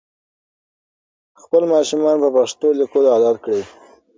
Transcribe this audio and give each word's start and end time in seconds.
خپل 1.41 1.61
ماشومان 1.73 2.15
په 2.23 2.29
پښتو 2.35 2.67
لیکلو 2.79 3.07
عادت 3.13 3.37
کړئ. 3.43 3.63